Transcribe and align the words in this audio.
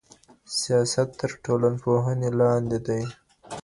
سياست 0.59 1.09
تر 1.19 1.31
ټولنپوهنې 1.43 2.29
لاندې 2.39 2.77
دی. 2.87 3.01